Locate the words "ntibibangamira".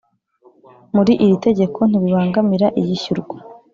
1.85-2.67